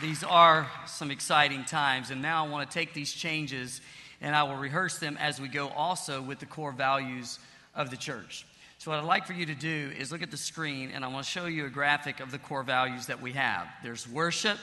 [0.00, 3.80] These are some exciting times, and now I want to take these changes
[4.20, 7.38] and I will rehearse them as we go also with the core values
[7.74, 8.46] of the church.
[8.78, 11.08] So, what I'd like for you to do is look at the screen, and I
[11.08, 14.58] want to show you a graphic of the core values that we have there's worship,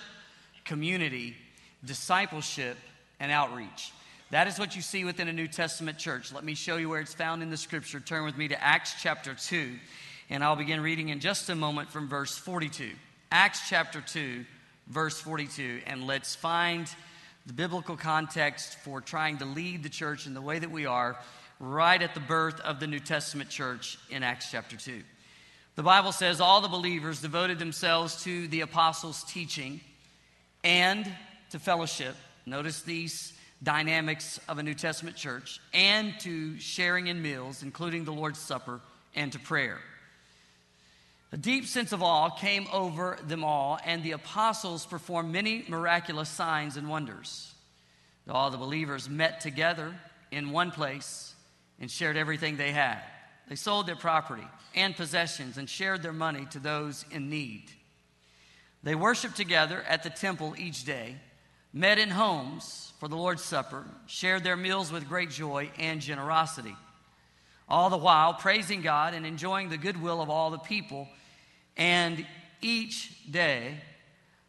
[0.64, 1.36] community,
[1.84, 2.78] discipleship,
[3.20, 3.92] and outreach.
[4.32, 6.34] That is what you see within a New Testament church.
[6.34, 8.00] Let me show you where it's found in the scripture.
[8.00, 9.76] Turn with me to Acts chapter 2,
[10.30, 12.92] and I'll begin reading in just a moment from verse 42.
[13.32, 14.46] Acts chapter 2,
[14.88, 16.88] verse 42, and let's find
[17.46, 21.18] the biblical context for trying to lead the church in the way that we are
[21.60, 25.02] right at the birth of the New Testament church in Acts chapter 2.
[25.76, 29.82] The Bible says all the believers devoted themselves to the apostles' teaching
[30.64, 31.10] and
[31.52, 32.16] to fellowship.
[32.46, 38.14] Notice these dynamics of a New Testament church, and to sharing in meals, including the
[38.14, 38.82] Lord's Supper,
[39.16, 39.80] and to prayer.
[41.36, 46.30] A deep sense of awe came over them all, and the apostles performed many miraculous
[46.30, 47.54] signs and wonders.
[48.30, 49.94] All the believers met together
[50.32, 51.36] in one place
[51.78, 53.02] and shared everything they had.
[53.50, 57.66] They sold their property and possessions and shared their money to those in need.
[58.84, 61.18] They worshiped together at the temple each day,
[61.74, 66.78] met in homes for the Lord's Supper, shared their meals with great joy and generosity,
[67.68, 71.10] all the while praising God and enjoying the goodwill of all the people.
[71.78, 72.26] And
[72.62, 73.76] each day,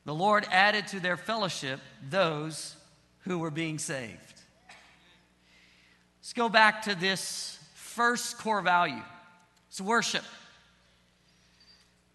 [0.05, 2.77] the Lord added to their fellowship those
[3.20, 4.14] who were being saved.
[6.20, 9.02] Let's go back to this first core value
[9.68, 10.24] it's worship.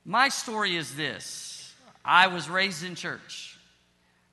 [0.03, 3.58] My story is this I was raised in church.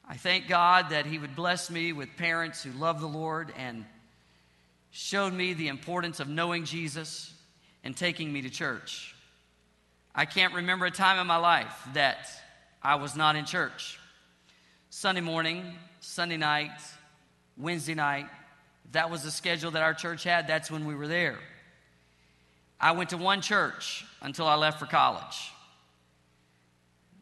[0.08, 3.84] I thank God that He would bless me with parents who love the Lord and
[4.90, 7.34] showed me the importance of knowing Jesus
[7.84, 9.14] and taking me to church.
[10.14, 12.28] I can't remember a time in my life that
[12.82, 13.98] I was not in church.
[14.90, 15.64] Sunday morning,
[16.00, 16.80] Sunday night,
[17.56, 18.26] Wednesday night,
[18.92, 21.38] that was the schedule that our church had, that's when we were there.
[22.80, 25.52] I went to one church until I left for college.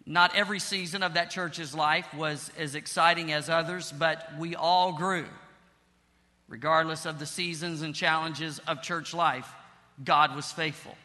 [0.05, 4.93] Not every season of that church's life was as exciting as others, but we all
[4.93, 5.27] grew.
[6.49, 9.53] Regardless of the seasons and challenges of church life,
[10.05, 10.97] God was faithful.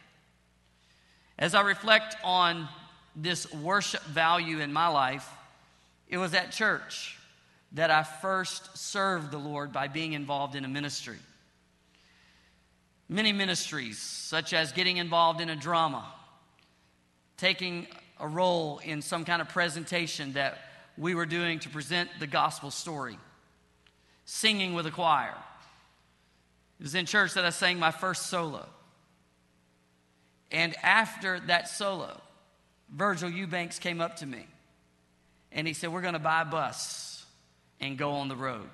[1.42, 2.68] As I reflect on
[3.16, 5.28] this worship value in my life,
[6.06, 7.18] it was at church
[7.72, 11.18] that I first served the Lord by being involved in a ministry.
[13.08, 16.06] Many ministries, such as getting involved in a drama,
[17.38, 17.88] taking
[18.20, 20.58] a role in some kind of presentation that
[20.96, 23.18] we were doing to present the gospel story,
[24.26, 25.34] singing with a choir.
[26.78, 28.68] It was in church that I sang my first solo.
[30.52, 32.20] And after that solo,
[32.94, 34.46] Virgil Eubanks came up to me
[35.50, 37.24] and he said, We're going to buy a bus
[37.80, 38.68] and go on the road.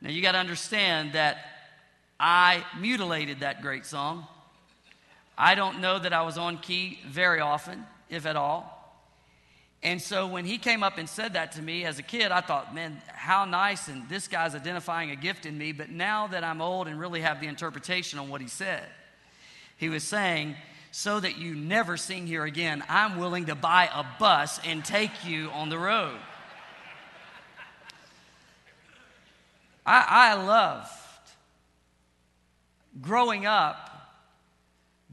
[0.00, 1.38] Now, you got to understand that
[2.18, 4.26] I mutilated that great song.
[5.36, 8.74] I don't know that I was on key very often if at all.
[9.82, 12.40] And so when he came up and said that to me as a kid, I
[12.40, 15.70] thought, man, how nice, and this guy's identifying a gift in me.
[15.70, 18.82] But now that I'm old and really have the interpretation on what he said,
[19.78, 20.56] he was saying,
[20.90, 25.24] so that you never sing here again, I'm willing to buy a bus and take
[25.24, 26.18] you on the road.
[29.86, 30.90] I, I loved
[33.00, 33.90] growing up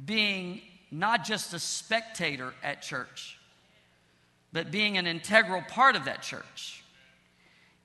[0.04, 0.62] being
[0.92, 3.38] not just a spectator at church,
[4.52, 6.84] but being an integral part of that church.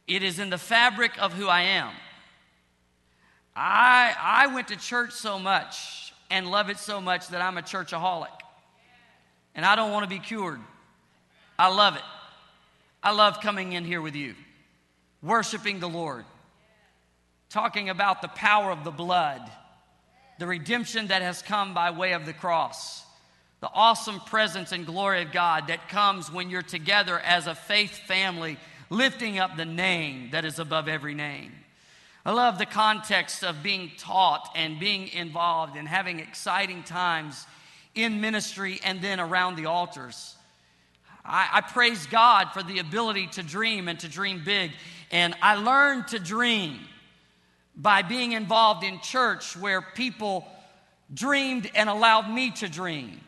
[0.08, 1.92] It is in the fabric of who I am.
[3.54, 7.62] I, I went to church so much and love it so much that I'm a
[7.62, 8.28] churchaholic.
[9.54, 10.60] And I don't want to be cured.
[11.58, 12.02] I love it.
[13.02, 14.34] I love coming in here with you,
[15.22, 16.24] worshiping the Lord,
[17.48, 19.42] talking about the power of the blood
[20.40, 23.04] the redemption that has come by way of the cross,
[23.60, 27.98] the awesome presence and glory of God that comes when you're together as a faith
[28.06, 28.56] family,
[28.88, 31.52] lifting up the name that is above every name.
[32.24, 37.46] I love the context of being taught and being involved and having exciting times
[37.94, 40.36] in ministry and then around the altars.
[41.24, 44.72] I, I, praise God for the ability to dream and to dream big.
[45.10, 46.80] And I learned to dream
[47.74, 50.46] by being involved in church where people
[51.12, 53.20] dreamed and allowed me to dream.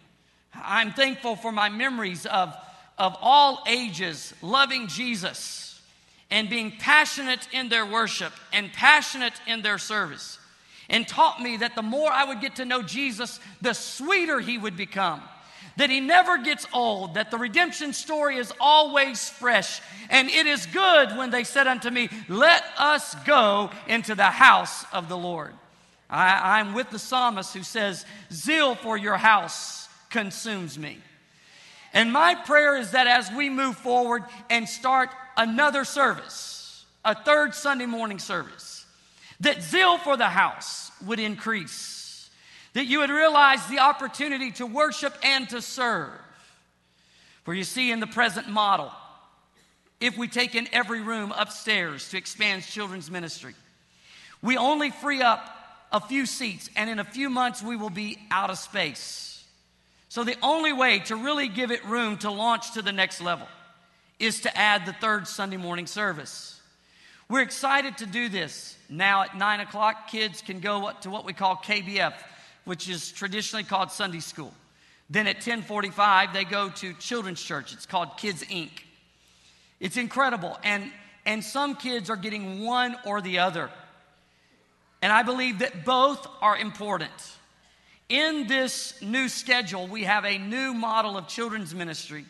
[0.55, 2.55] I'm thankful for my memories of,
[2.99, 5.72] of all ages loving Jesus
[6.33, 10.39] and being passionate in their worship and passionate in their service.
[10.89, 14.59] And taught me that the more I would get to know Jesus, the sweeter he
[14.59, 15.23] would become.
[15.79, 19.81] that he never gets old, that the redemption story is always fresh.
[20.11, 24.85] And it is good when they said unto me, Let us go into the house
[24.93, 25.55] of the Lord.
[26.11, 30.99] I, am with the psalmist who says, Zeal for your house consumes me.
[31.93, 37.55] And my prayer is that as we move forward and start another service, a third
[37.55, 38.87] Sunday morning service,
[39.41, 42.31] that zeal for the house would increase,
[42.75, 46.11] that you would realize the opportunity to worship and to serve.
[47.45, 48.93] For you see, in the present model,
[50.01, 53.55] if we take in every room upstairs to expand children's ministry,
[54.41, 55.49] we only free up
[55.93, 59.32] a few seats, and in a few months, we will be out of space.
[60.13, 63.49] So, the only way to really give it room to launch to the next level
[64.19, 66.61] is to add the third Sunday morning service.
[67.31, 68.77] We're excited to do this.
[68.91, 72.13] Now at 9 o'clock, kids can go to what we call KBF,
[72.67, 74.53] which is traditionally called Sunday school.
[75.09, 77.73] Then at 1045, they go to children's church.
[77.73, 78.83] It's called Kids Inc.
[79.81, 80.59] It's incredible.
[80.63, 80.93] And,
[81.25, 83.71] and some kids are getting one or the other.
[85.01, 87.13] And I believe that both are important.
[88.13, 92.27] In this new schedule, we have a new model of children's ministry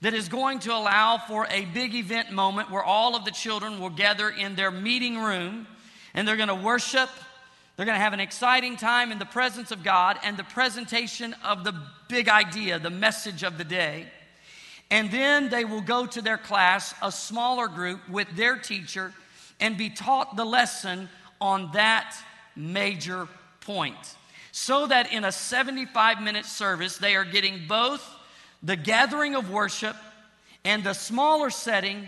[0.00, 3.78] that is going to allow for a big event moment where all of the children
[3.78, 5.66] will gather in their meeting room
[6.14, 7.10] and they're going to worship.
[7.76, 11.36] They're going to have an exciting time in the presence of God and the presentation
[11.44, 11.74] of the
[12.08, 14.06] big idea, the message of the day.
[14.90, 19.12] And then they will go to their class, a smaller group with their teacher,
[19.60, 22.16] and be taught the lesson on that
[22.56, 23.28] major
[23.60, 24.16] point.
[24.52, 28.04] So that in a 75 minute service, they are getting both
[28.62, 29.96] the gathering of worship
[30.64, 32.06] and the smaller setting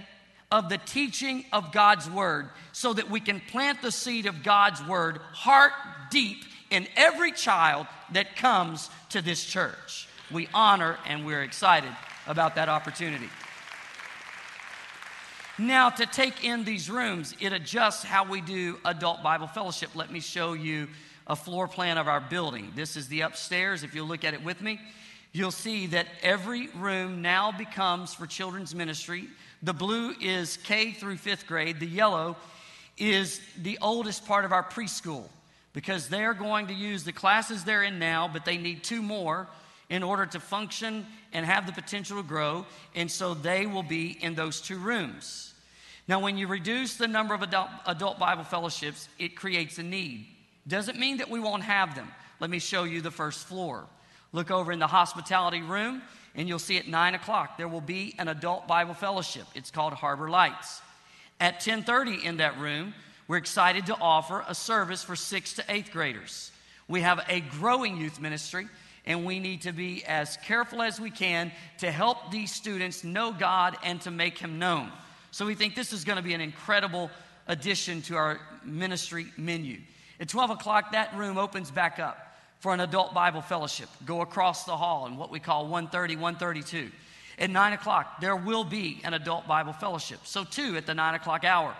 [0.50, 4.84] of the teaching of God's word so that we can plant the seed of God's
[4.84, 5.72] word heart
[6.10, 10.08] deep in every child that comes to this church.
[10.30, 11.90] We honor and we're excited
[12.26, 13.28] about that opportunity.
[15.58, 19.90] Now, to take in these rooms, it adjusts how we do adult Bible fellowship.
[19.94, 20.88] Let me show you
[21.30, 22.72] a floor plan of our building.
[22.74, 23.84] This is the upstairs.
[23.84, 24.80] If you'll look at it with me,
[25.30, 29.28] you'll see that every room now becomes for children's ministry.
[29.62, 32.36] The blue is K through fifth grade, the yellow
[32.98, 35.22] is the oldest part of our preschool
[35.72, 39.46] because they're going to use the classes they're in now, but they need two more
[39.88, 42.66] in order to function and have the potential to grow.
[42.96, 45.54] And so they will be in those two rooms.
[46.08, 50.26] Now, when you reduce the number of adult, adult Bible fellowships, it creates a need.
[50.66, 52.08] Doesn't mean that we won't have them.
[52.38, 53.86] Let me show you the first floor.
[54.32, 56.02] Look over in the hospitality room,
[56.34, 59.44] and you'll see at 9 o'clock there will be an adult Bible fellowship.
[59.54, 60.80] It's called Harbor Lights.
[61.40, 62.94] At 10:30 in that room,
[63.26, 66.52] we're excited to offer a service for 6th to 8th graders.
[66.88, 68.68] We have a growing youth ministry,
[69.06, 73.32] and we need to be as careful as we can to help these students know
[73.32, 74.92] God and to make him known.
[75.30, 77.10] So we think this is going to be an incredible
[77.46, 79.80] addition to our ministry menu.
[80.20, 83.88] At 12 o'clock, that room opens back up for an adult Bible fellowship.
[84.04, 86.90] Go across the hall in what we call 130, 132.
[87.38, 90.20] At 9 o'clock, there will be an adult Bible fellowship.
[90.24, 91.74] So, two at the 9 o'clock hour.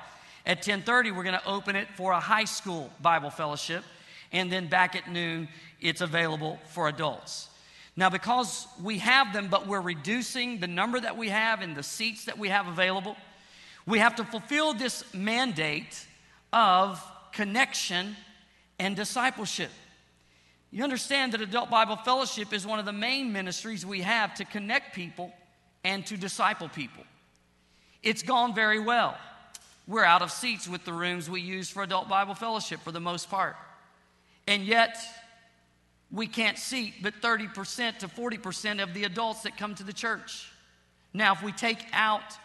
[0.47, 3.85] At 1030, we're going to open it for a high school Bible fellowship.
[4.33, 5.49] And then back at noon,
[5.83, 7.51] it's available for adults.
[7.95, 11.83] Now, because we have them, but we're reducing the number that we have and the
[11.83, 13.17] seats that we have available,
[13.85, 16.07] we have to fulfill this mandate
[16.55, 18.17] of connection
[18.81, 19.71] and discipleship.
[20.71, 24.45] You understand that Adult Bible Fellowship is one of the main ministries we have to
[24.47, 25.33] connect people
[25.85, 27.05] and to disciple people.
[28.03, 29.19] It's gone very well.
[29.87, 33.01] We're out of seats with the rooms we use for Adult Bible Fellowship for the
[33.01, 33.55] most part.
[34.47, 34.97] And yet,
[36.11, 40.51] we can't seat but 30% to 40% of the adults that come to the church.
[41.13, 42.39] Now, if we take out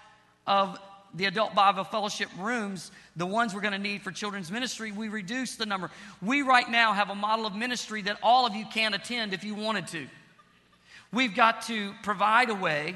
[0.46, 0.77] of
[1.15, 5.07] the adult Bible fellowship rooms, the ones we're going to need for children's ministry, we
[5.07, 5.89] reduce the number.
[6.22, 9.43] We right now have a model of ministry that all of you can attend if
[9.43, 10.07] you wanted to.
[11.13, 12.95] We've got to provide a way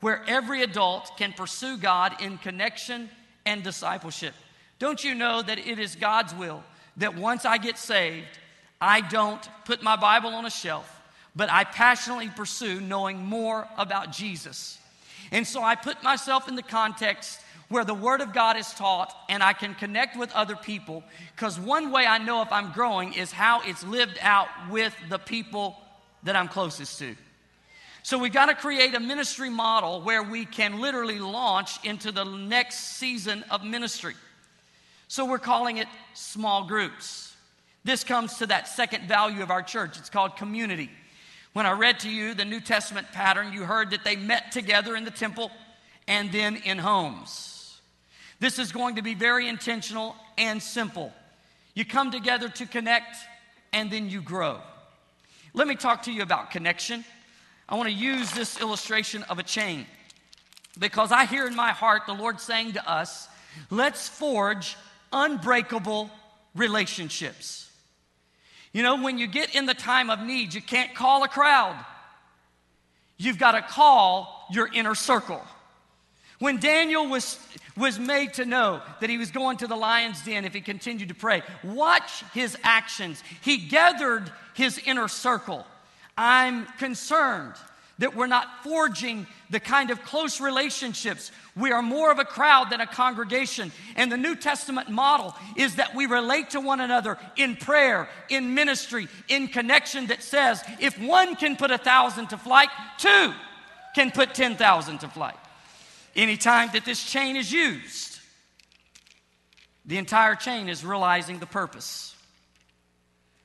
[0.00, 3.08] where every adult can pursue God in connection
[3.46, 4.34] and discipleship.
[4.78, 6.62] Don't you know that it is God's will
[6.96, 8.38] that once I get saved,
[8.80, 11.00] I don't put my Bible on a shelf,
[11.34, 14.78] but I passionately pursue knowing more about Jesus?
[15.30, 19.14] And so I put myself in the context where the Word of God is taught
[19.28, 21.04] and I can connect with other people.
[21.34, 25.18] Because one way I know if I'm growing is how it's lived out with the
[25.18, 25.76] people
[26.22, 27.14] that I'm closest to.
[28.02, 32.24] So we've got to create a ministry model where we can literally launch into the
[32.24, 34.14] next season of ministry.
[35.08, 37.34] So we're calling it small groups.
[37.84, 39.98] This comes to that second value of our church.
[39.98, 40.90] It's called community.
[41.58, 44.94] When I read to you the New Testament pattern, you heard that they met together
[44.94, 45.50] in the temple
[46.06, 47.80] and then in homes.
[48.38, 51.12] This is going to be very intentional and simple.
[51.74, 53.16] You come together to connect
[53.72, 54.60] and then you grow.
[55.52, 57.04] Let me talk to you about connection.
[57.68, 59.84] I want to use this illustration of a chain
[60.78, 63.26] because I hear in my heart the Lord saying to us,
[63.68, 64.76] let's forge
[65.12, 66.08] unbreakable
[66.54, 67.67] relationships.
[68.78, 71.84] You know, when you get in the time of need, you can't call a crowd.
[73.16, 75.42] You've got to call your inner circle.
[76.38, 77.40] When Daniel was,
[77.76, 81.08] was made to know that he was going to the lion's den if he continued
[81.08, 83.20] to pray, watch his actions.
[83.40, 85.66] He gathered his inner circle.
[86.16, 87.54] I'm concerned
[87.98, 91.32] that we're not forging the kind of close relationships.
[91.56, 93.72] We are more of a crowd than a congregation.
[93.96, 98.54] And the New Testament model is that we relate to one another in prayer, in
[98.54, 103.32] ministry, in connection that says if one can put a thousand to flight, two
[103.94, 105.36] can put 10,000 to flight.
[106.14, 108.20] Anytime that this chain is used,
[109.84, 112.14] the entire chain is realizing the purpose.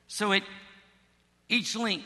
[0.06, 0.44] So it,
[1.48, 2.04] each link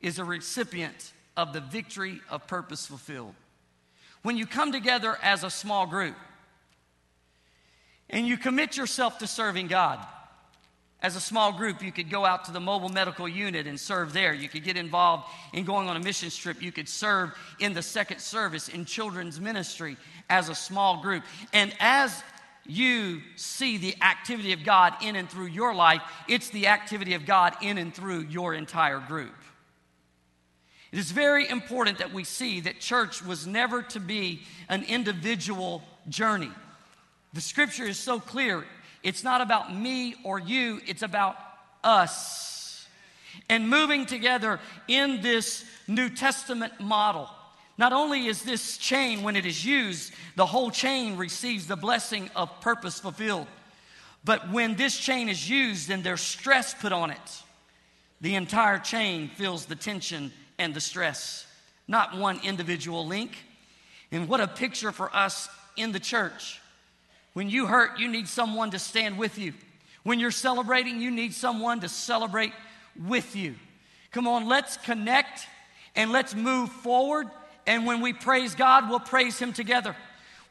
[0.00, 3.34] is a recipient of the victory of purpose fulfilled.
[4.22, 6.14] When you come together as a small group
[8.08, 9.98] and you commit yourself to serving God,
[11.04, 14.14] as a small group, you could go out to the mobile medical unit and serve
[14.14, 14.32] there.
[14.32, 16.62] You could get involved in going on a mission trip.
[16.62, 19.98] You could serve in the second service in children's ministry
[20.30, 21.22] as a small group.
[21.52, 22.22] And as
[22.64, 27.26] you see the activity of God in and through your life, it's the activity of
[27.26, 29.34] God in and through your entire group.
[30.94, 35.82] It is very important that we see that church was never to be an individual
[36.08, 36.52] journey.
[37.32, 38.64] The scripture is so clear.
[39.02, 41.34] It's not about me or you, it's about
[41.82, 42.86] us.
[43.48, 47.28] And moving together in this New Testament model.
[47.76, 52.30] Not only is this chain, when it is used, the whole chain receives the blessing
[52.36, 53.48] of purpose fulfilled.
[54.24, 57.42] But when this chain is used and there's stress put on it,
[58.20, 61.46] the entire chain feels the tension and the stress,
[61.88, 63.32] not one individual link.
[64.10, 66.60] And what a picture for us in the church.
[67.32, 69.54] When you hurt, you need someone to stand with you.
[70.04, 72.52] When you're celebrating, you need someone to celebrate
[73.06, 73.56] with you.
[74.12, 75.46] Come on, let's connect
[75.96, 77.26] and let's move forward.
[77.66, 79.96] And when we praise God, we'll praise Him together.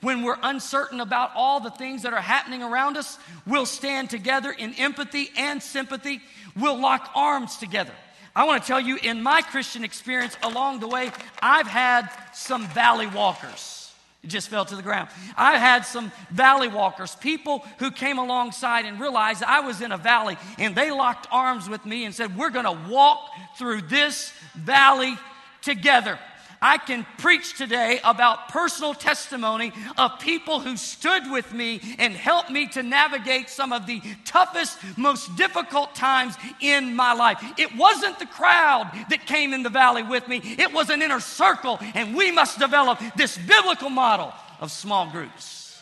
[0.02, 3.18] When we're uncertain about all the things that are happening around us,
[3.48, 6.22] we'll stand together in empathy and sympathy.
[6.58, 7.94] We'll lock arms together.
[8.36, 11.12] I want to tell you, in my Christian experience along the way,
[11.42, 13.92] I've had some valley walkers.
[14.24, 15.10] It just fell to the ground.
[15.36, 19.98] I had some valley walkers, people who came alongside and realized I was in a
[19.98, 23.20] valley, and they locked arms with me and said, We're going to walk
[23.58, 25.18] through this valley
[25.62, 26.18] together.
[26.64, 32.50] I can preach today about personal testimony of people who stood with me and helped
[32.50, 37.44] me to navigate some of the toughest, most difficult times in my life.
[37.58, 41.20] It wasn't the crowd that came in the valley with me, it was an inner
[41.20, 45.82] circle, and we must develop this biblical model of small groups.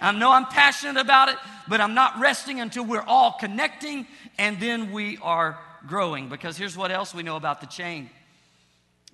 [0.00, 1.36] I know I'm passionate about it,
[1.68, 4.06] but I'm not resting until we're all connecting
[4.38, 6.30] and then we are growing.
[6.30, 8.08] Because here's what else we know about the chain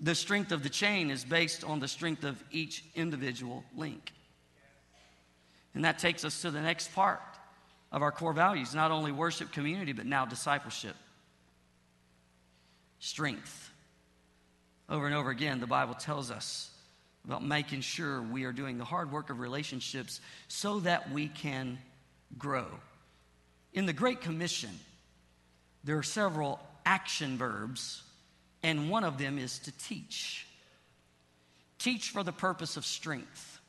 [0.00, 4.12] the strength of the chain is based on the strength of each individual link.
[5.74, 7.20] And that takes us to the next part
[7.90, 10.96] of our core values not only worship community, but now discipleship.
[13.00, 13.70] Strength.
[14.88, 16.70] Over and over again, the Bible tells us
[17.24, 21.78] about making sure we are doing the hard work of relationships so that we can
[22.38, 22.66] grow.
[23.74, 24.70] In the Great Commission,
[25.84, 28.02] there are several action verbs
[28.62, 30.46] and one of them is to teach.
[31.78, 33.60] Teach for the purpose of strength.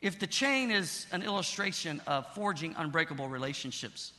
[0.00, 4.12] If the chain is an illustration of forging unbreakable relationships,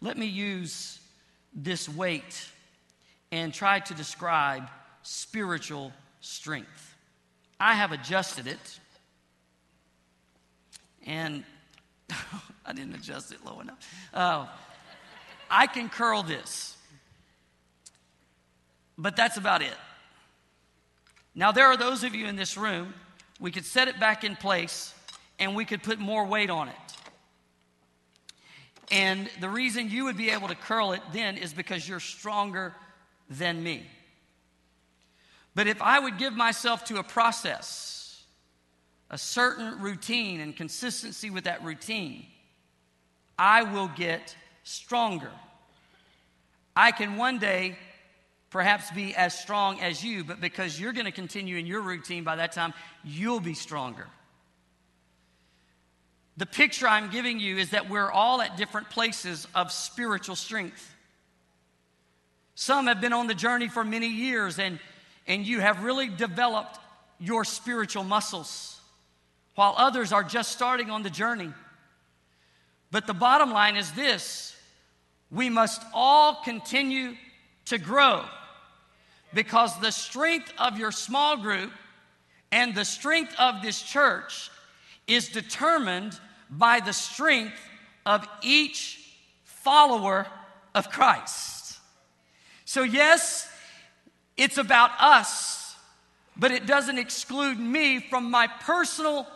[0.00, 1.00] let me use
[1.52, 2.46] this weight
[3.32, 4.68] and try to describe
[5.02, 6.94] spiritual strength.
[7.58, 8.80] I have adjusted it,
[11.06, 11.44] and
[12.64, 13.78] I didn't adjust it low enough.
[14.14, 14.46] Uh,
[15.50, 16.76] I can curl this.
[19.00, 19.74] But that's about it.
[21.34, 22.92] Now, there are those of you in this room,
[23.40, 24.92] we could set it back in place
[25.38, 26.74] and we could put more weight on it.
[28.90, 32.74] And the reason you would be able to curl it then is because you're stronger
[33.30, 33.86] than me.
[35.54, 38.22] But if I would give myself to a process,
[39.08, 42.26] a certain routine and consistency with that routine,
[43.38, 45.30] I will get stronger.
[46.76, 47.78] I can one day
[48.50, 52.24] perhaps be as strong as you, but because you're going to continue in your routine,
[52.24, 54.06] by that time, you'll be stronger.
[56.36, 60.94] The picture I'm giving you is that we're all at different places of spiritual strength.
[62.54, 64.80] Some have been on the journey for many years and,
[65.26, 66.78] and you have really developed
[67.18, 68.80] your spiritual muscles,
[69.54, 71.52] while others are just starting on the journey.
[72.90, 74.56] But the bottom line is this
[75.30, 77.14] we must all continue
[77.66, 78.24] to grow
[79.32, 81.72] because the strength of your small group
[82.52, 84.50] and the strength of this church
[85.06, 86.18] is determined
[86.50, 87.56] by the strength
[88.04, 88.98] of each
[89.44, 90.26] follower
[90.74, 91.78] of Christ.
[92.64, 93.48] So, yes,
[94.36, 95.76] it's about us,
[96.36, 99.26] but it doesn't exclude me from my personal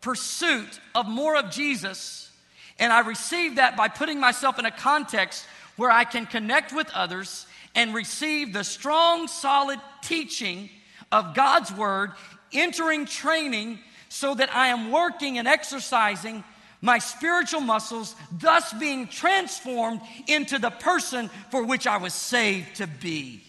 [0.00, 2.30] pursuit of more of Jesus.
[2.78, 6.90] And I receive that by putting myself in a context where I can connect with
[6.94, 10.70] others and receive the strong, solid teaching
[11.10, 12.12] of God's Word,
[12.52, 16.44] entering training so that I am working and exercising
[16.80, 22.86] my spiritual muscles, thus being transformed into the person for which I was saved to
[22.86, 23.42] be.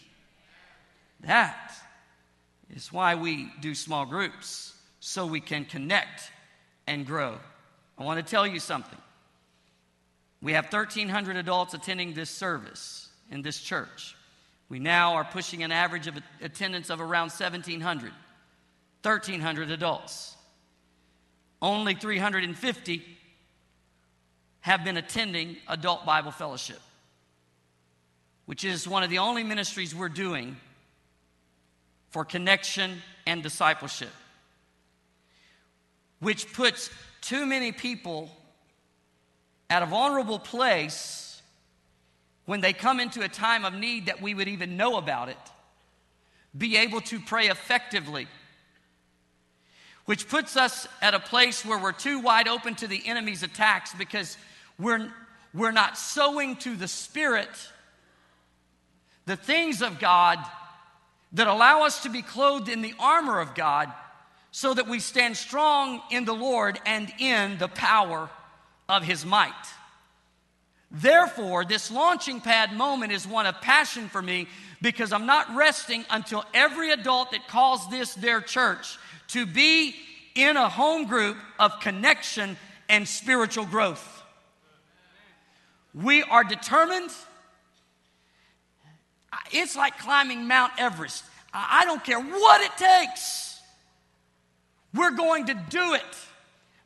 [1.22, 1.74] That
[2.76, 6.32] is why we do small groups, so we can connect
[6.86, 7.40] and grow.
[7.98, 9.00] I want to tell you something.
[10.42, 14.16] We have 1,300 adults attending this service in this church.
[14.70, 18.12] We now are pushing an average of attendance of around 1,700,
[19.02, 20.36] 1,300 adults.
[21.62, 23.04] Only 350
[24.62, 26.80] have been attending Adult Bible Fellowship,
[28.46, 30.58] which is one of the only ministries we're doing
[32.10, 34.12] for connection and discipleship,
[36.20, 36.90] which puts
[37.22, 38.30] too many people
[39.70, 41.23] at a vulnerable place
[42.46, 45.38] when they come into a time of need that we would even know about it,
[46.58, 48.28] be able to pray effectively
[50.06, 53.94] which puts us at a place where we're too wide open to the enemy's attacks
[53.94, 54.38] because
[54.78, 55.10] we're,
[55.54, 57.50] we're not sowing to the Spirit
[59.26, 60.40] the things of God
[61.34, 63.92] that allow us to be clothed in the armor of God
[64.52, 68.30] so that we stand strong in the Lord and in the power
[68.90, 69.52] of His might.
[70.94, 74.48] Therefore, this launching pad moment is one of passion for me
[74.80, 79.96] because I'm not resting until every adult that calls this their church to be
[80.36, 82.58] in a home group of connection
[82.90, 84.24] and spiritual growth.
[85.96, 87.10] We are determined.
[89.52, 91.24] It's like climbing Mount Everest.
[91.52, 93.60] I don't care what it takes.
[94.94, 96.02] We're going to do it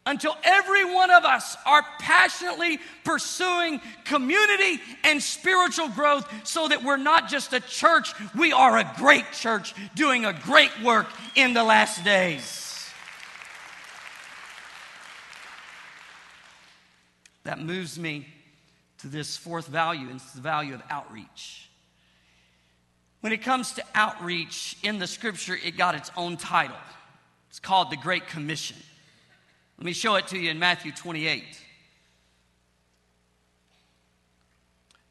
[0.07, 6.97] until every one of us are passionately pursuing community and spiritual growth so that we're
[6.97, 11.63] not just a church, we are a great church doing a great work in the
[11.63, 12.89] last days.
[17.43, 18.27] That moves me
[18.99, 21.69] to this fourth value, and it's the value of outreach.
[23.19, 26.77] When it comes to outreach in the scripture, it got its own title.
[27.49, 28.77] It's called the Great Commission.
[29.77, 31.43] Let me show it to you in Matthew 28.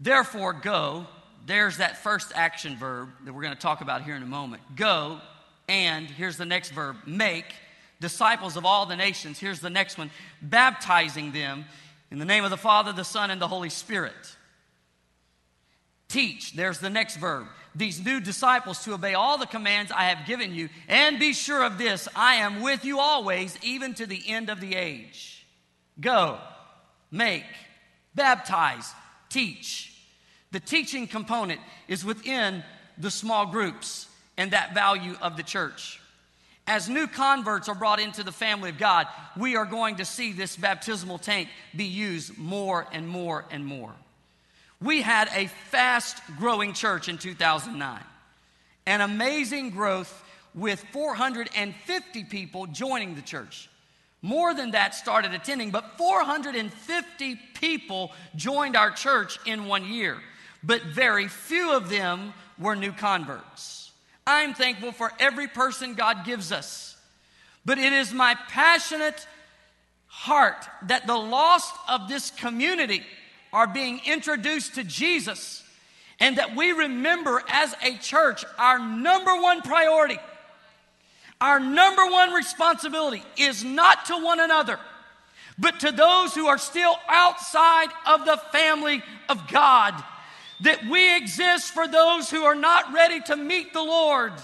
[0.01, 1.07] Therefore, go.
[1.47, 4.63] There's that first action verb that we're going to talk about here in a moment.
[4.75, 5.21] Go,
[5.69, 7.45] and here's the next verb make
[8.01, 9.39] disciples of all the nations.
[9.39, 10.11] Here's the next one
[10.43, 11.65] baptizing them
[12.11, 14.37] in the name of the Father, the Son, and the Holy Spirit.
[16.17, 17.47] Teach, there's the next verb.
[17.75, 21.63] These new disciples to obey all the commands I have given you, and be sure
[21.63, 25.47] of this I am with you always, even to the end of the age.
[26.01, 26.39] Go,
[27.11, 27.45] make,
[28.15, 28.91] baptize,
[29.29, 29.95] teach.
[30.53, 32.65] The teaching component is within
[32.97, 36.01] the small groups and that value of the church.
[36.67, 40.33] As new converts are brought into the family of God, we are going to see
[40.33, 43.93] this baptismal tank be used more and more and more.
[44.81, 48.01] We had a fast growing church in 2009,
[48.87, 50.23] an amazing growth
[50.55, 53.69] with 450 people joining the church.
[54.23, 60.19] More than that started attending, but 450 people joined our church in one year,
[60.63, 63.93] but very few of them were new converts.
[64.27, 66.97] I'm thankful for every person God gives us.
[67.65, 69.27] But it is my passionate
[70.07, 73.03] heart that the lost of this community
[73.57, 75.65] are being introduced to Jesus
[76.21, 80.19] and that we remember as a church our number one priority,
[81.41, 84.79] our number one responsibility is not to one another,
[85.59, 89.95] but to those who are still outside of the family of God
[90.61, 94.35] that we exist for those who are not ready to meet the Lord.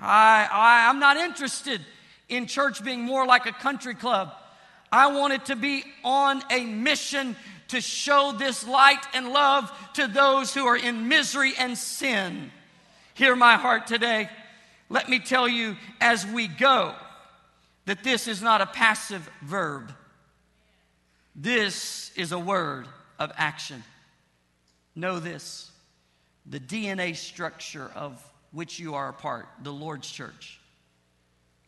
[0.00, 1.80] I, I, I'm not interested
[2.28, 4.32] in church being more like a country club.
[4.92, 7.34] I want it to be on a mission
[7.68, 12.50] to show this light and love to those who are in misery and sin.
[13.14, 14.28] Hear my heart today.
[14.88, 16.94] Let me tell you as we go
[17.86, 19.92] that this is not a passive verb,
[21.34, 22.86] this is a word
[23.18, 23.82] of action.
[24.94, 25.70] Know this
[26.48, 30.60] the DNA structure of which you are a part, the Lord's church.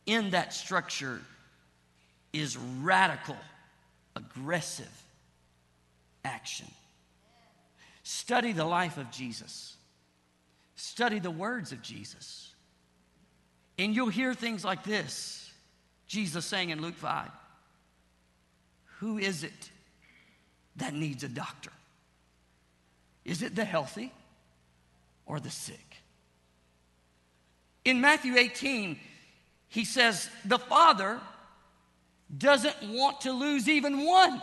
[0.07, 1.21] In that structure
[2.33, 3.37] is radical,
[4.15, 4.89] aggressive
[6.29, 6.67] action.
[8.03, 9.77] Study the life of Jesus,
[10.77, 12.55] study the words of Jesus,
[13.79, 15.51] and you'll hear things like this
[16.07, 17.31] Jesus saying in Luke 5
[18.99, 19.71] Who is it
[20.77, 21.73] that needs a doctor?
[23.25, 24.13] Is it the healthy
[25.27, 25.97] or the sick?
[27.85, 28.99] In Matthew 18,
[29.69, 31.21] he says, The Father
[32.37, 34.43] doesn't want to lose even one.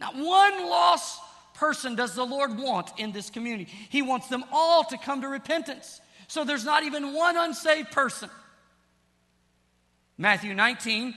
[0.00, 1.20] Not one lost
[1.54, 3.70] person does the Lord want in this community.
[3.88, 6.00] He wants them all to come to repentance.
[6.28, 8.30] So there's not even one unsaved person.
[10.16, 11.14] Matthew 19,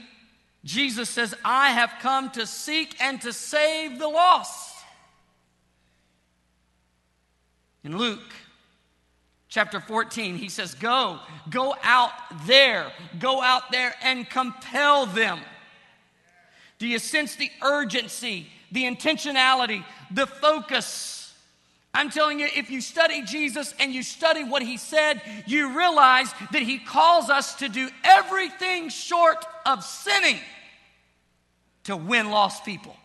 [0.64, 4.78] Jesus says, I have come to seek and to save the lost.
[7.84, 8.20] In Luke
[9.50, 12.12] chapter 14, he says, Go, go out
[12.46, 15.40] there, go out there and compel them.
[16.78, 21.34] Do you sense the urgency, the intentionality, the focus?
[21.94, 26.32] I'm telling you, if you study Jesus and you study what he said, you realize
[26.52, 30.40] that he calls us to do everything short of sinning
[31.84, 32.96] to win lost people.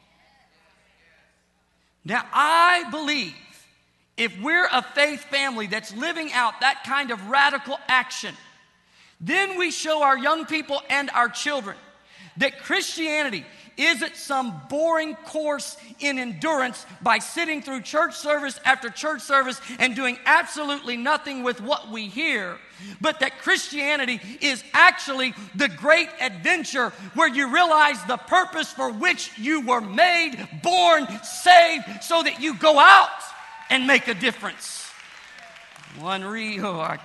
[2.05, 3.35] Now, I believe
[4.17, 8.35] if we're a faith family that's living out that kind of radical action,
[9.21, 11.77] then we show our young people and our children
[12.37, 13.45] that Christianity
[13.77, 19.95] isn't some boring course in endurance by sitting through church service after church service and
[19.95, 22.57] doing absolutely nothing with what we hear,
[23.01, 29.31] but that Christianity is actually the great adventure where you realize the purpose for which
[29.39, 33.11] you were made, born, saved, so that you go out
[33.71, 34.91] and make a difference.
[35.99, 36.99] One re, oh, I,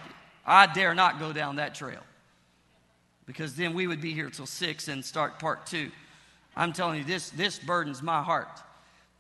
[0.46, 2.02] I dare not go down that trail
[3.26, 5.92] because then we would be here till six and start part two.
[6.56, 8.62] I'm telling you, this, this burdens my heart.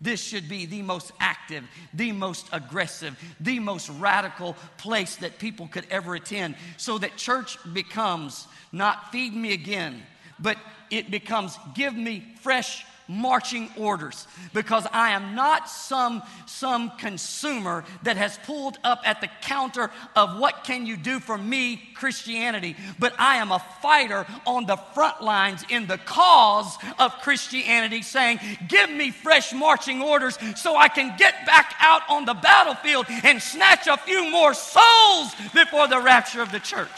[0.01, 1.63] This should be the most active,
[1.93, 7.57] the most aggressive, the most radical place that people could ever attend so that church
[7.71, 10.01] becomes not feed me again,
[10.39, 10.57] but
[10.89, 18.17] it becomes give me fresh marching orders because I am not some, some consumer that
[18.17, 23.13] has pulled up at the counter of what can you do for me, Christianity, but
[23.19, 28.89] I am a fighter on the front lines in the cause of Christianity saying, Give
[28.89, 33.88] me fresh marching orders so I can get back out on the battlefield and snatch
[33.88, 36.89] a few more souls before the rapture of the church.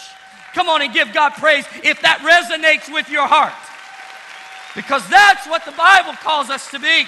[0.54, 3.54] Come on and give God praise if that resonates with your heart.
[4.76, 7.06] Because that's what the Bible calls us to be.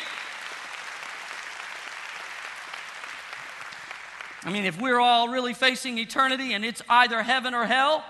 [4.44, 8.06] I mean, if we're all really facing eternity and it's either heaven or hell,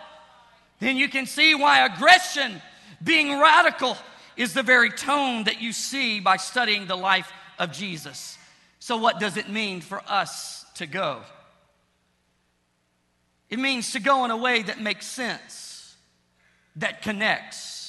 [0.79, 2.61] then you can see why aggression,
[3.01, 3.97] being radical,
[4.35, 8.37] is the very tone that you see by studying the life of Jesus.
[8.79, 11.21] So, what does it mean for us to go?
[13.49, 15.95] It means to go in a way that makes sense,
[16.75, 17.84] that connects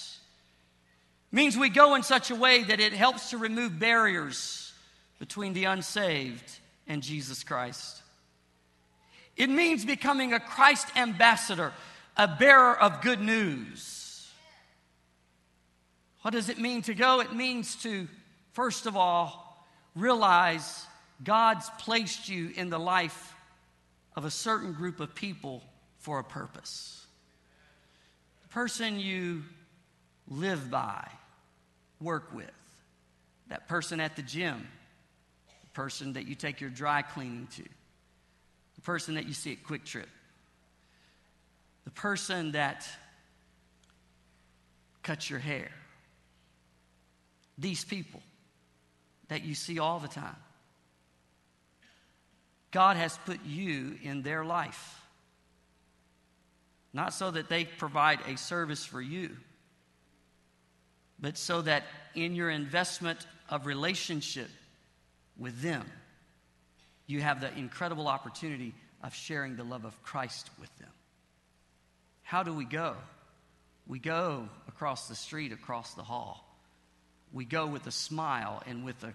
[1.37, 4.73] means we go in such a way that it helps to remove barriers
[5.19, 6.51] between the unsaved
[6.89, 8.03] and Jesus Christ.
[9.37, 11.75] It means becoming a Christ ambassador,
[12.17, 14.31] a bearer of good news.
[16.23, 17.21] What does it mean to go?
[17.21, 18.09] It means to,
[18.55, 19.63] first of all,
[19.95, 20.87] realize
[21.23, 23.35] God's placed you in the life
[24.17, 25.63] of a certain group of people
[25.99, 27.07] for a purpose.
[28.43, 29.43] The person you
[30.29, 31.07] live by,
[32.01, 32.51] work with,
[33.49, 34.67] that person at the gym,
[35.63, 37.63] the person that you take your dry cleaning to,
[38.75, 40.07] the person that you see at QuikTrip,
[41.85, 42.89] the person that
[45.03, 45.71] cuts your hair.
[47.59, 48.21] These people
[49.29, 50.37] that you see all the time.
[52.71, 55.01] God has put you in their life.
[56.93, 59.37] Not so that they provide a service for you,
[61.19, 64.49] but so that in your investment of relationship
[65.39, 65.85] with them,
[67.07, 70.91] you have the incredible opportunity of sharing the love of Christ with them.
[72.23, 72.97] How do we go?
[73.87, 76.43] We go across the street, across the hall.
[77.33, 79.15] We go with a smile and with a,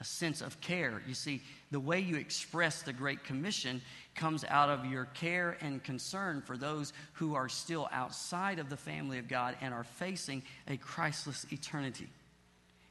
[0.00, 1.02] a sense of care.
[1.06, 3.82] You see, the way you express the Great Commission
[4.14, 8.76] comes out of your care and concern for those who are still outside of the
[8.76, 12.08] family of God and are facing a Christless eternity.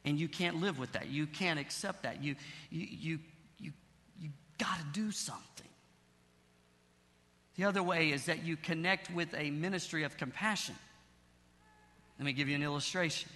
[0.04, 1.08] And you can't live with that.
[1.08, 2.22] You can't accept that.
[2.22, 2.36] You,
[2.70, 3.18] you, you,
[3.58, 3.72] you,
[4.18, 5.66] you got to do something.
[7.56, 10.74] The other way is that you connect with a ministry of compassion.
[12.18, 13.28] Let me give you an illustration.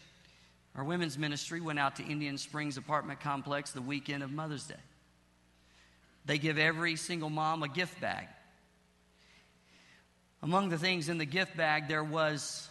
[0.75, 4.75] Our women's ministry went out to Indian Springs apartment complex the weekend of Mother's Day.
[6.25, 8.27] They give every single mom a gift bag.
[10.43, 12.69] Among the things in the gift bag, there was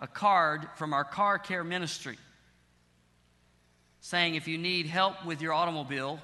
[0.00, 2.18] a card from our car care ministry
[4.00, 6.20] saying, if you need help with your automobile,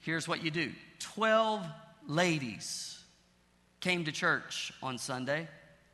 [0.00, 0.72] here's what you do.
[1.00, 1.64] 12
[2.06, 2.98] ladies
[3.80, 5.46] came to church on Sunday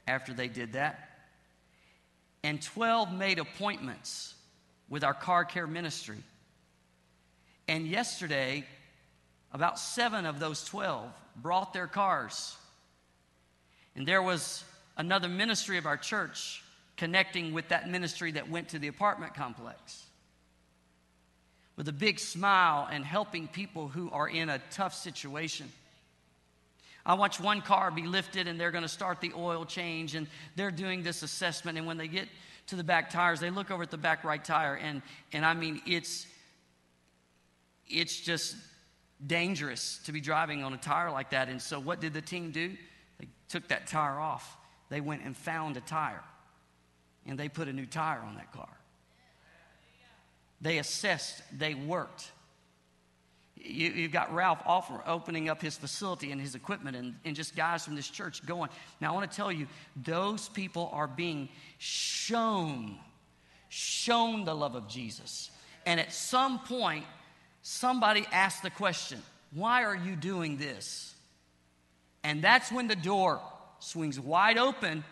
[0.07, 1.11] after they did that,
[2.43, 4.35] and 12 made appointments
[4.89, 6.19] with our car care ministry.
[7.69, 8.65] And yesterday,
[9.53, 12.57] about seven of those 12 brought their cars.
[13.97, 14.65] And there was
[14.97, 16.63] another ministry of our church
[16.97, 20.05] connecting with that ministry that went to the apartment complex
[21.77, 25.67] with a big smile and helping people who are in a tough situation.
[27.07, 30.27] I watch one car be lifted and they're going to start the oil change and
[30.57, 31.79] they're doing this assessment.
[31.79, 32.29] And when they get
[32.67, 35.01] to the back tires, they look over at the back right tire and,
[35.33, 36.27] and I mean, it's,
[37.89, 38.57] it's just
[39.27, 41.49] dangerous to be driving on a tire like that.
[41.49, 42.77] And so, what did the team do?
[43.19, 44.57] They took that tire off.
[44.89, 46.23] They went and found a tire
[47.27, 48.69] and they put a new tire on that car.
[50.61, 52.31] They assessed, they worked.
[53.57, 57.55] You, have got Ralph offer, opening up his facility and his equipment, and, and just
[57.55, 58.71] guys from this church going.
[59.01, 62.97] Now, I want to tell you, those people are being shown,
[63.69, 65.51] shown the love of Jesus.
[65.85, 67.05] And at some point,
[67.63, 69.23] somebody asked the question,
[69.55, 71.15] Why are you doing this?
[72.23, 73.41] And that's when the door
[73.79, 75.05] swings wide open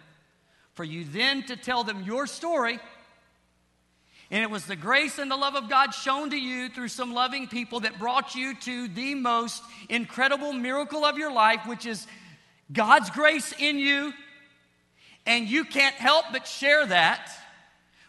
[0.74, 2.78] for you then to tell them your story
[4.30, 7.14] and it was the grace and the love of God shown to you through some
[7.14, 12.06] loving people that brought you to the most incredible miracle of your life, which is
[12.70, 14.12] God's grace in you.
[15.24, 17.30] And you can't help but share that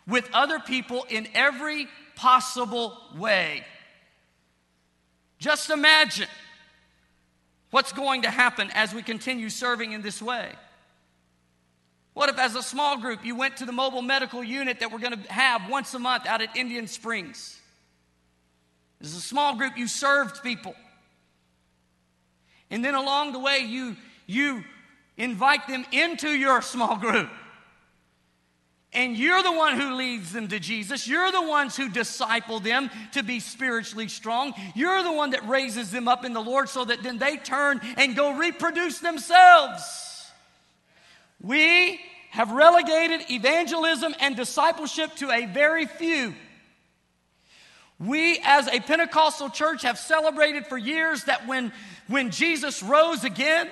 [0.06, 3.64] with other people in every possible way.
[5.40, 6.28] Just imagine
[7.72, 10.52] what's going to happen as we continue serving in this way.
[12.14, 15.00] What if, as a small group, you went to the mobile medical unit that we're
[15.00, 17.58] going to have once a month out at Indian Springs?
[19.02, 20.76] As a small group, you served people.
[22.70, 23.96] And then along the way, you,
[24.28, 24.64] you
[25.18, 27.30] invite them into your small group.
[28.92, 31.08] And you're the one who leads them to Jesus.
[31.08, 34.54] You're the ones who disciple them to be spiritually strong.
[34.74, 37.82] You're the one that raises them up in the Lord so that then they turn
[37.98, 40.32] and go reproduce themselves.
[41.42, 42.00] We
[42.32, 46.34] have relegated evangelism and discipleship to a very few.
[48.00, 51.72] We, as a Pentecostal church, have celebrated for years that when,
[52.08, 53.70] when Jesus rose again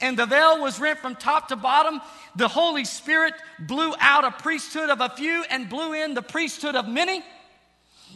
[0.00, 2.00] and the veil was rent from top to bottom,
[2.34, 6.74] the Holy Spirit blew out a priesthood of a few and blew in the priesthood
[6.74, 7.22] of many.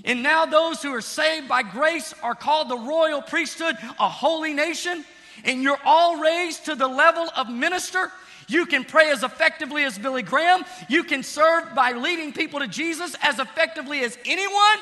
[0.05, 4.55] And now those who are saved by grace are called the royal priesthood, a holy
[4.55, 5.05] nation.
[5.45, 8.11] And you're all raised to the level of minister
[8.51, 10.65] you can pray as effectively as Billy Graham.
[10.89, 14.79] You can serve by leading people to Jesus as effectively as anyone.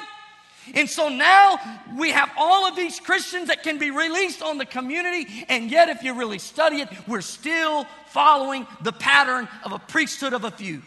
[0.74, 1.58] And so now
[1.96, 5.88] we have all of these Christians that can be released on the community, and yet,
[5.88, 10.50] if you really study it, we're still following the pattern of a priesthood of a
[10.50, 10.82] few.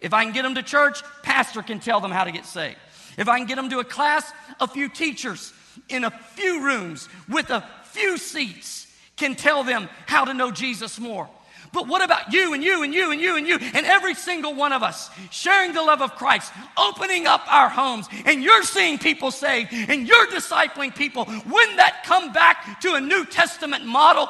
[0.00, 2.78] If I can get them to church, pastor can tell them how to get saved.
[3.18, 5.52] If I can get them to a class, a few teachers
[5.88, 10.98] in a few rooms with a few seats can tell them how to know Jesus
[10.98, 11.28] more.
[11.72, 14.54] But what about you and you and you and you and you and every single
[14.54, 18.98] one of us sharing the love of Christ, opening up our homes, and you're seeing
[18.98, 21.24] people saved and you're discipling people?
[21.26, 24.28] Wouldn't that come back to a New Testament model?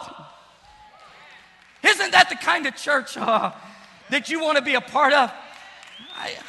[1.82, 3.52] Isn't that the kind of church uh,
[4.10, 5.32] that you want to be a part of?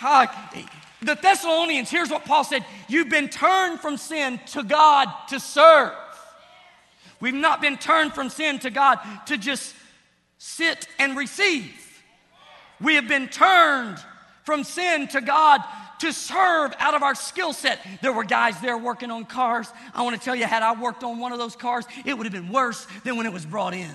[0.01, 0.61] I, uh,
[1.01, 5.93] the Thessalonians, here's what Paul said You've been turned from sin to God to serve.
[7.21, 9.75] We've not been turned from sin to God to just
[10.43, 11.71] sit and receive.
[12.81, 13.99] We have been turned
[14.43, 15.61] from sin to God
[15.99, 17.79] to serve out of our skill set.
[18.01, 19.71] There were guys there working on cars.
[19.93, 22.25] I want to tell you, had I worked on one of those cars, it would
[22.25, 23.93] have been worse than when it was brought in.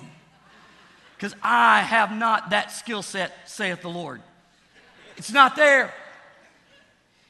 [1.17, 4.21] Because I have not that skill set, saith the Lord.
[5.17, 5.93] It's not there.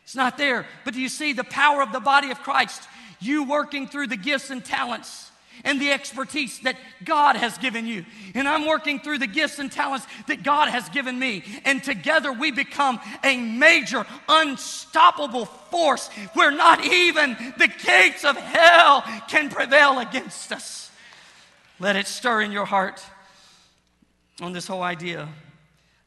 [0.04, 0.68] It's not there.
[0.86, 2.84] But do you see the power of the body of Christ?
[3.20, 5.27] You working through the gifts and talents
[5.64, 8.06] and the expertise that God has given you.
[8.36, 11.44] And I'm working through the gifts and talents that God has given me.
[11.66, 19.04] And together we become a major, unstoppable force where not even the gates of hell
[19.28, 20.92] can prevail against us.
[21.80, 23.04] Let it stir in your heart
[24.42, 25.28] on this whole idea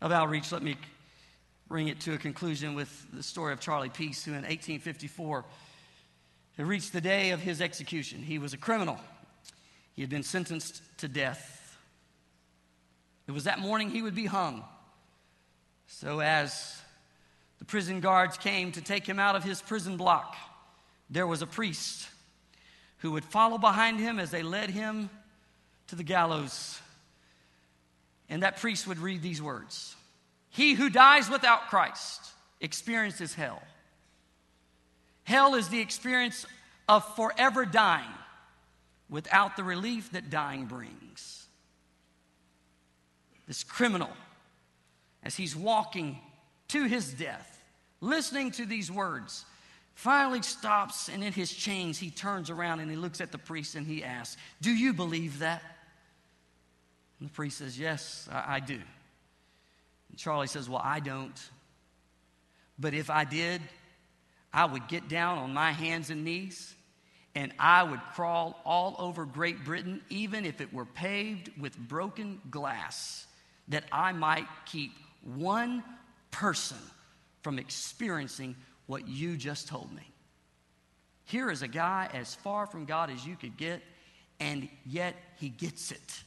[0.01, 0.53] of outreach.
[0.53, 0.77] Let me
[1.69, 5.45] bring it to a conclusion with the story of Charlie Peace, who in 1854
[6.59, 8.23] it reached the day of his execution.
[8.23, 8.99] He was a criminal.
[10.01, 11.77] He had been sentenced to death.
[13.29, 14.65] It was that morning he would be hung.
[15.89, 16.81] So, as
[17.59, 20.37] the prison guards came to take him out of his prison block,
[21.11, 22.09] there was a priest
[23.01, 25.11] who would follow behind him as they led him
[25.89, 26.81] to the gallows.
[28.31, 29.95] And that priest would read these words
[30.49, 32.23] He who dies without Christ
[32.63, 33.63] experiences hell.
[35.25, 36.47] Hell is the experience
[36.89, 38.09] of forever dying
[39.11, 41.47] without the relief that dying brings.
[43.47, 44.11] This criminal,
[45.25, 46.19] as he's walking
[46.69, 47.61] to his death,
[48.01, 49.45] listening to these words,
[49.95, 53.75] finally stops and in his chains he turns around and he looks at the priest
[53.75, 55.63] and he asks, Do you believe that?
[57.19, 58.79] And the priest says, Yes, I, I do.
[60.09, 61.51] And Charlie says, Well, I don't.
[62.79, 63.61] But if I did,
[64.53, 66.75] I would get down on my hands and knees
[67.35, 72.41] and I would crawl all over Great Britain, even if it were paved with broken
[72.51, 73.27] glass,
[73.69, 75.85] that I might keep one
[76.31, 76.79] person
[77.43, 80.03] from experiencing what you just told me.
[81.25, 83.83] Here is a guy as far from God as you could get,
[84.41, 86.23] and yet he gets it.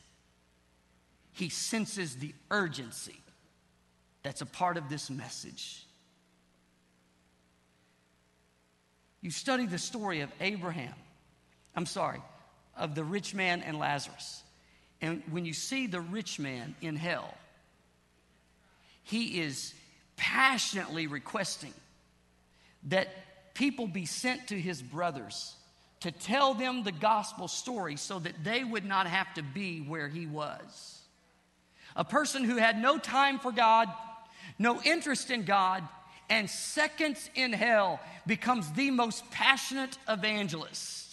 [1.33, 3.19] He senses the urgency
[4.21, 5.85] that's a part of this message.
[9.23, 10.93] You study the story of Abraham,
[11.77, 12.21] I'm sorry,
[12.75, 14.43] of the rich man and Lazarus.
[15.01, 17.33] And when you see the rich man in hell,
[19.03, 19.73] he is
[20.17, 21.73] passionately requesting
[22.89, 23.07] that
[23.53, 25.55] people be sent to his brothers
[26.01, 30.09] to tell them the gospel story so that they would not have to be where
[30.09, 30.99] he was.
[31.95, 33.87] A person who had no time for God,
[34.59, 35.87] no interest in God,
[36.29, 41.03] and seconds in hell becomes the most passionate evangelist.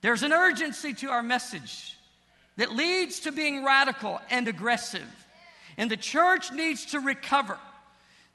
[0.00, 1.96] There's an urgency to our message
[2.56, 5.06] that leads to being radical and aggressive.
[5.76, 7.58] And the church needs to recover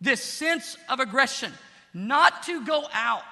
[0.02, 1.52] this sense of aggression,
[1.94, 3.24] not to go out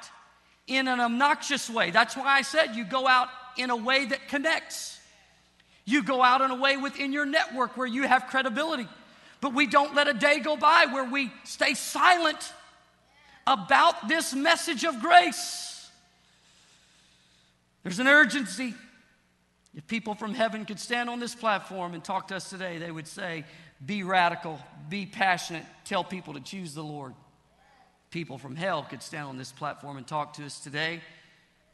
[0.68, 1.92] in an obnoxious way.
[1.92, 5.00] That's why I said you go out in a way that connects.
[5.86, 8.88] You go out in a way within your network where you have credibility.
[9.44, 12.54] But we don't let a day go by where we stay silent
[13.46, 15.92] about this message of grace.
[17.84, 18.74] There's an urgency.
[19.76, 22.90] If people from heaven could stand on this platform and talk to us today, they
[22.90, 23.44] would say,
[23.86, 27.14] Be radical, be passionate, tell people to choose the Lord.
[28.12, 31.02] People from hell could stand on this platform and talk to us today.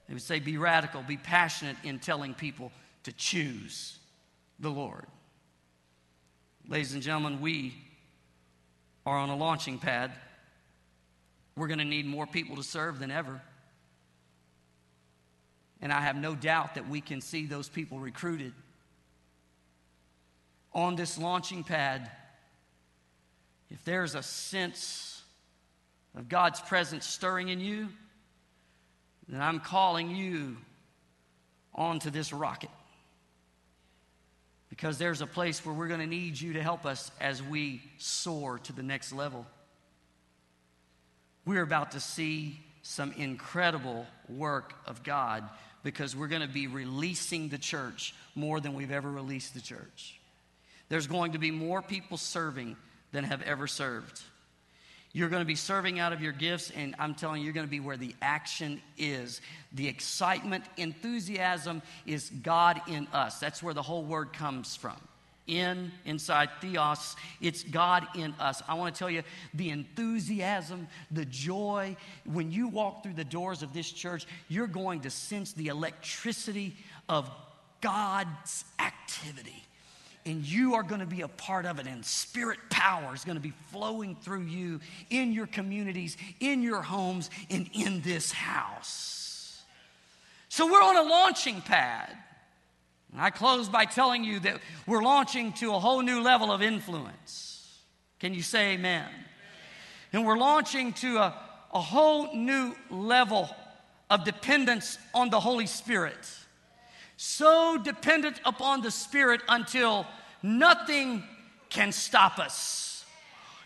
[0.07, 2.71] They would say, Be radical, be passionate in telling people
[3.03, 3.99] to choose
[4.59, 5.05] the Lord.
[6.69, 7.73] Ladies and gentlemen, we
[9.03, 10.11] are on a launching pad.
[11.55, 13.41] We're going to need more people to serve than ever.
[15.81, 18.53] And I have no doubt that we can see those people recruited.
[20.71, 22.07] On this launching pad,
[23.71, 25.23] if there's a sense
[26.15, 27.89] of God's presence stirring in you,
[29.27, 30.57] then I'm calling you
[31.73, 32.69] onto this rocket
[34.69, 37.81] because there's a place where we're going to need you to help us as we
[37.97, 39.45] soar to the next level.
[41.45, 45.43] We're about to see some incredible work of God
[45.83, 50.19] because we're going to be releasing the church more than we've ever released the church.
[50.89, 52.75] There's going to be more people serving
[53.11, 54.21] than have ever served.
[55.19, 57.65] You're going to be serving out of your gifts, and I'm telling you, you're going
[57.65, 59.41] to be where the action is.
[59.73, 63.37] The excitement, enthusiasm is God in us.
[63.37, 64.95] That's where the whole word comes from.
[65.45, 68.63] In, inside, theos, it's God in us.
[68.65, 71.97] I want to tell you the enthusiasm, the joy.
[72.23, 76.77] When you walk through the doors of this church, you're going to sense the electricity
[77.09, 77.29] of
[77.81, 79.65] God's activity
[80.25, 83.37] and you are going to be a part of it, and spirit power is going
[83.37, 89.63] to be flowing through you in your communities, in your homes, and in this house.
[90.49, 92.15] So we're on a launching pad.
[93.11, 96.61] And I close by telling you that we're launching to a whole new level of
[96.61, 97.79] influence.
[98.19, 99.07] Can you say amen?
[100.13, 101.35] And we're launching to a,
[101.73, 103.49] a whole new level
[104.09, 106.17] of dependence on the Holy Spirit.
[107.21, 110.07] So dependent upon the Spirit until
[110.41, 111.21] nothing
[111.67, 113.03] can stop us,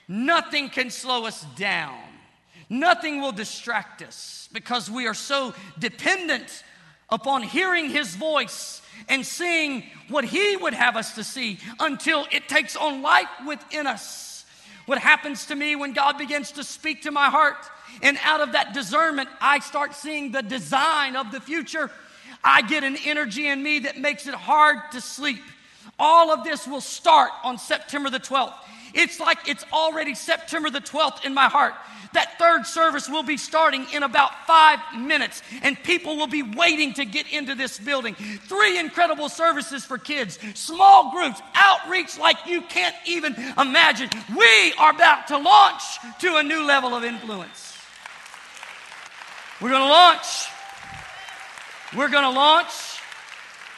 [0.07, 1.99] nothing can slow us down,
[2.67, 6.63] nothing will distract us because we are so dependent
[7.11, 12.49] upon hearing His voice and seeing what He would have us to see until it
[12.49, 14.47] takes on life within us.
[14.87, 17.69] What happens to me when God begins to speak to my heart,
[18.01, 21.91] and out of that discernment, I start seeing the design of the future.
[22.43, 25.41] I get an energy in me that makes it hard to sleep.
[25.97, 28.53] All of this will start on September the 12th.
[28.93, 31.73] It's like it's already September the 12th in my heart.
[32.13, 36.93] That third service will be starting in about five minutes, and people will be waiting
[36.93, 38.13] to get into this building.
[38.13, 44.09] Three incredible services for kids, small groups, outreach like you can't even imagine.
[44.35, 45.81] We are about to launch
[46.19, 47.77] to a new level of influence.
[49.59, 50.52] We're going to launch.
[51.95, 52.71] We're going to launch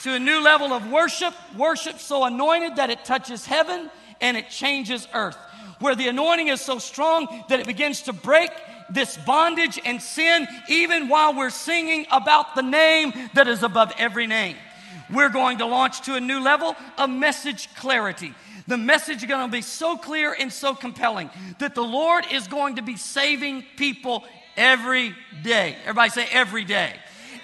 [0.04, 3.90] to a new level of worship, worship so anointed that it touches heaven
[4.22, 5.38] and it changes earth
[5.80, 8.50] where the anointing is so strong that it begins to break
[8.90, 14.28] this bondage and sin, even while we're singing about the name that is above every
[14.28, 14.56] name.
[15.14, 18.34] We're going to launch to a new level of message clarity.
[18.68, 22.48] The message is going to be so clear and so compelling that the Lord is
[22.48, 24.24] going to be saving people
[24.58, 25.76] every day.
[25.84, 26.94] Everybody say every day.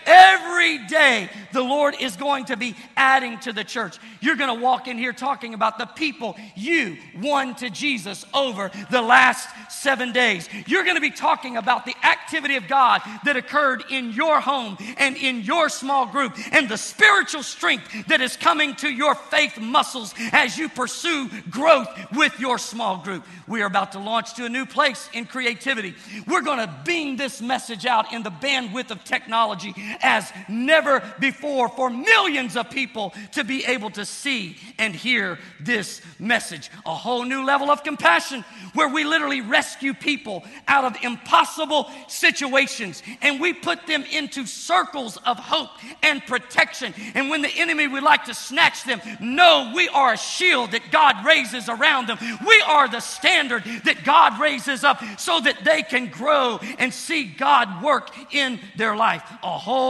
[0.05, 3.97] Every day, the Lord is going to be adding to the church.
[4.21, 8.71] You're going to walk in here talking about the people you won to Jesus over
[8.89, 10.47] the last seven days.
[10.67, 14.77] You're going to be talking about the activity of God that occurred in your home
[14.97, 19.59] and in your small group and the spiritual strength that is coming to your faith
[19.59, 23.25] muscles as you pursue growth with your small group.
[23.47, 25.95] We are about to launch to a new place in creativity.
[26.27, 31.69] We're going to beam this message out in the bandwidth of technology as never before
[31.69, 36.69] for millions of people to be able to see and hear this message.
[36.85, 43.03] A whole new level of compassion where we literally rescue people out of impossible situations
[43.21, 45.69] and we put them into circles of hope
[46.03, 46.93] and protection.
[47.15, 50.91] And when the enemy would like to snatch them, no, we are a shield that
[50.91, 52.17] God raises around them.
[52.45, 57.23] We are the standard that God raises up so that they can grow and see
[57.25, 59.23] God work in their life.
[59.43, 59.80] A whole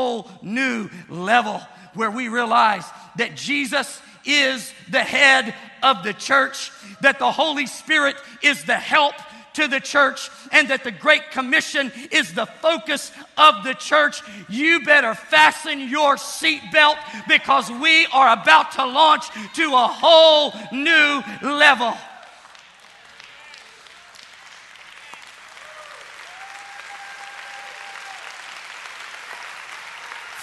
[0.41, 1.61] new level
[1.93, 2.85] where we realize
[3.17, 6.71] that Jesus is the head of the church,
[7.01, 9.15] that the Holy Spirit is the help
[9.53, 14.83] to the church, and that the Great Commission is the focus of the church, you
[14.85, 16.95] better fasten your seatbelt
[17.27, 21.93] because we are about to launch to a whole new level.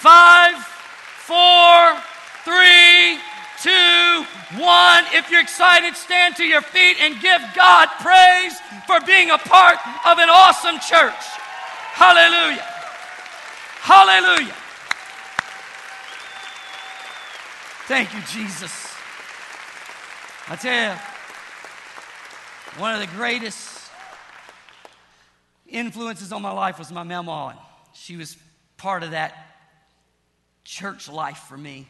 [0.09, 0.57] Five,
[1.27, 2.01] four,
[2.43, 3.19] three,
[3.61, 4.25] two,
[4.59, 5.03] one.
[5.13, 9.77] If you're excited, stand to your feet and give God praise for being a part
[10.07, 11.13] of an awesome church.
[11.93, 12.65] Hallelujah.
[13.81, 14.55] Hallelujah.
[17.85, 18.91] Thank you, Jesus.
[20.47, 20.99] I tell you,
[22.81, 23.91] one of the greatest
[25.67, 27.55] influences on my life was my mama.
[27.93, 28.37] She was
[28.75, 29.45] part of that
[30.69, 31.87] church life for me.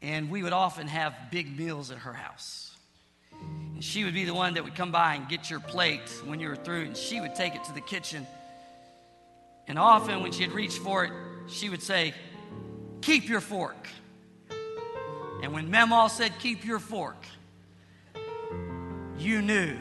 [0.00, 2.74] And we would often have big meals at her house.
[3.74, 6.40] And she would be the one that would come by and get your plate when
[6.40, 8.26] you were through, and she would take it to the kitchen.
[9.68, 11.12] And often, when she had reached for it,
[11.48, 12.14] she would say,
[13.02, 13.88] Keep your fork.
[15.42, 17.22] And when Memaw said, Keep your fork,
[19.18, 19.76] you knew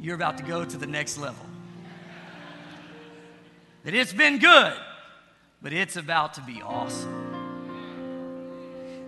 [0.00, 1.44] you're about to go to the next level.
[3.84, 4.74] That it's been good,
[5.60, 7.24] but it's about to be awesome.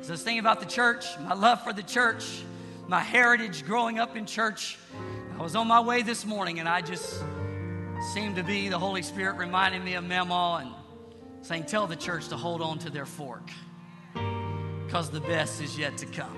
[0.03, 2.43] So I was thinking about the church, my love for the church,
[2.89, 4.79] my heritage growing up in church.
[5.39, 7.23] I was on my way this morning and I just
[8.15, 10.71] seemed to be the Holy Spirit reminding me of Memaw and
[11.43, 13.49] saying, Tell the church to hold on to their fork
[14.87, 16.37] because the best is yet to come.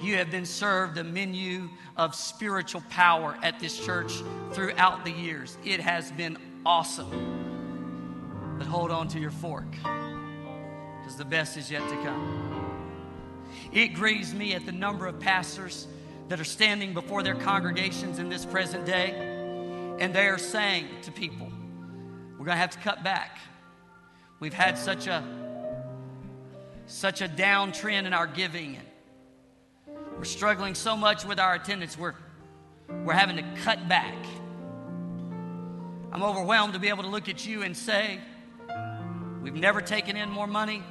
[0.00, 4.22] You have been served a menu of spiritual power at this church
[4.52, 5.56] throughout the years.
[5.64, 6.36] It has been
[6.66, 7.41] awesome.
[8.62, 13.50] But hold on to your fork because the best is yet to come.
[13.72, 15.88] It grieves me at the number of pastors
[16.28, 19.14] that are standing before their congregations in this present day,
[19.98, 21.50] and they are saying to people,
[22.38, 23.40] We're going to have to cut back.
[24.38, 25.24] We've had such a
[26.86, 28.78] such a downtrend in our giving.
[30.16, 31.98] We're struggling so much with our attendance.
[31.98, 32.14] We're,
[33.04, 34.24] we're having to cut back.
[36.12, 38.20] I'm overwhelmed to be able to look at you and say,
[39.42, 40.82] We've never taken in more money.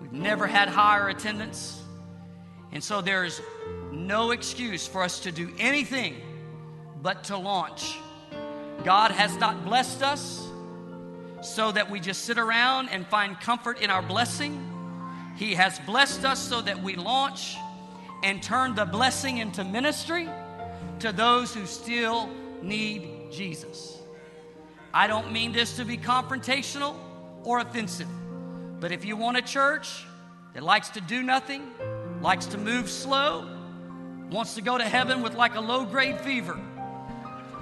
[0.00, 1.80] We've never had higher attendance.
[2.72, 3.40] And so there's
[3.92, 6.16] no excuse for us to do anything
[7.02, 7.96] but to launch.
[8.84, 10.48] God has not blessed us
[11.42, 14.58] so that we just sit around and find comfort in our blessing.
[15.36, 17.56] He has blessed us so that we launch
[18.22, 20.28] and turn the blessing into ministry
[21.00, 22.30] to those who still
[22.62, 23.98] need Jesus.
[24.92, 26.96] I don't mean this to be confrontational
[27.44, 28.08] or offensive,
[28.80, 30.04] but if you want a church
[30.54, 31.70] that likes to do nothing,
[32.20, 33.46] likes to move slow,
[34.30, 36.58] wants to go to heaven with like a low grade fever,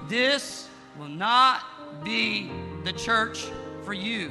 [0.09, 0.68] this
[0.99, 1.62] will not
[2.05, 2.51] be
[2.85, 3.47] the church
[3.85, 4.30] for you.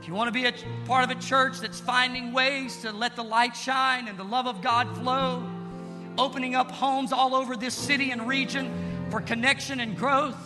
[0.00, 0.52] If you want to be a
[0.84, 4.46] part of a church that's finding ways to let the light shine and the love
[4.46, 5.42] of God flow,
[6.18, 8.70] opening up homes all over this city and region
[9.10, 10.36] for connection and growth,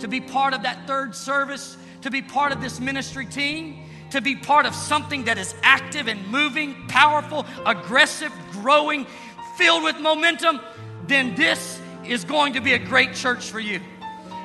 [0.00, 3.76] to be part of that third service, to be part of this ministry team,
[4.10, 9.04] to be part of something that is active and moving, powerful, aggressive, growing,
[9.56, 10.60] filled with momentum,
[11.08, 13.80] then this is going to be a great church for you.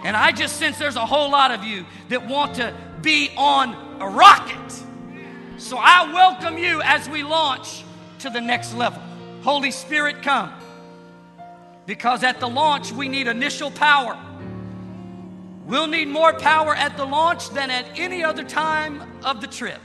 [0.03, 3.75] And I just sense there's a whole lot of you that want to be on
[4.01, 4.83] a rocket.
[5.57, 7.83] So I welcome you as we launch
[8.21, 9.03] to the next level.
[9.43, 10.51] Holy Spirit, come.
[11.85, 14.17] Because at the launch, we need initial power.
[15.65, 19.81] We'll need more power at the launch than at any other time of the trip.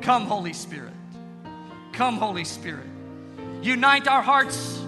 [0.00, 0.94] Come, Holy Spirit.
[1.92, 2.86] Come, Holy Spirit.
[3.62, 4.80] Unite our hearts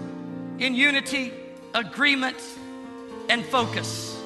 [0.59, 1.33] in unity,
[1.73, 2.37] agreement,
[3.29, 4.19] and focus.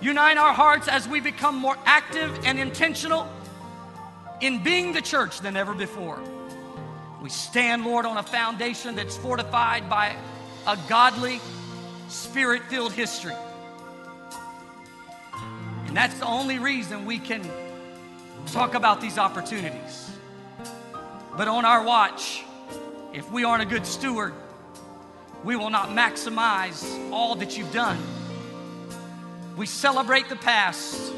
[0.00, 3.28] Unite our hearts as we become more active and intentional
[4.40, 6.20] in being the church than ever before.
[7.22, 10.16] We stand, Lord, on a foundation that's fortified by
[10.66, 11.40] a godly,
[12.08, 13.34] spirit filled history.
[15.92, 17.46] And that's the only reason we can
[18.46, 20.10] talk about these opportunities.
[21.36, 22.44] But on our watch,
[23.12, 24.32] if we aren't a good steward,
[25.44, 26.82] we will not maximize
[27.12, 27.98] all that you've done.
[29.54, 31.12] We celebrate the past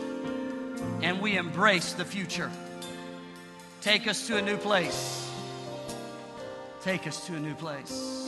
[1.03, 2.51] and we embrace the future.
[3.81, 5.31] Take us to a new place.
[6.83, 8.24] Take us to a new place.